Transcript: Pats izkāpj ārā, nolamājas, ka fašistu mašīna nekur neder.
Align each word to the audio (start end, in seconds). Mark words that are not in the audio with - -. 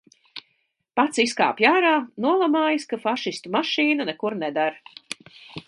Pats 0.99 1.21
izkāpj 1.23 1.67
ārā, 1.71 1.91
nolamājas, 2.25 2.89
ka 2.95 3.01
fašistu 3.05 3.55
mašīna 3.59 4.09
nekur 4.11 4.39
neder. 4.43 4.85